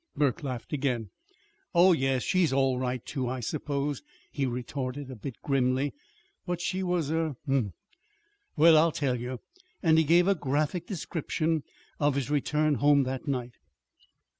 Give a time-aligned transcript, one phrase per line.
[0.15, 1.11] Burke laughed again.
[1.75, 5.93] "Oh, yes, she's all right, too, I suppose," he retorted, a bit grimly.
[6.47, 7.71] "But she was er humph!
[8.57, 9.41] Well, I'll tell you."
[9.83, 11.61] And he gave a graphic description
[11.99, 13.53] of his return home that night.